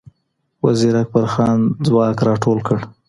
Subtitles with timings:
[0.65, 2.77] وزیر اکبرخان ځواک را ټول کړ